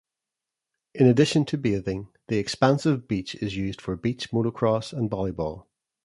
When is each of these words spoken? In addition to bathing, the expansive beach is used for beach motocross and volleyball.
In 0.95 1.05
addition 1.05 1.45
to 1.45 1.59
bathing, 1.59 2.07
the 2.27 2.39
expansive 2.39 3.07
beach 3.07 3.35
is 3.35 3.55
used 3.55 3.79
for 3.79 3.95
beach 3.95 4.31
motocross 4.31 4.91
and 4.93 5.11
volleyball. 5.11 5.67